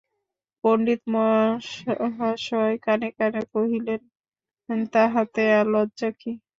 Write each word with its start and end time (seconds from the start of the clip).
পণ্ডিতমহাশয় 0.63 1.95
কানে 2.85 3.09
কানে 3.17 3.41
কহিলেন, 3.53 4.01
তাহাতে 4.93 5.41
আর 5.57 5.65
লজ্জা 5.73 6.09
কী! 6.19 6.31